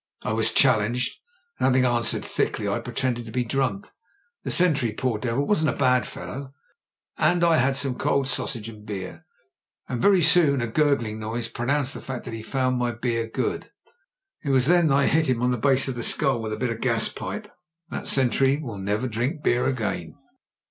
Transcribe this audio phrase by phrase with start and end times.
[0.23, 1.19] I was challenged,
[1.59, 3.85] and, hav ing answered thickly, I pretended to be drunk.
[4.43, 6.53] The sentry, poor devil, wasn't a bad fellow,
[7.19, 9.27] and I had some cold sausage and beer.
[9.87, 13.69] And very soon a gurgling noise pronounced the fact that he found my beer good.
[14.43, 16.71] "It was then I hit him on the base of his skull with a bit
[16.71, 17.47] of gas pipe.
[17.91, 20.15] That sentry will never drink beer again."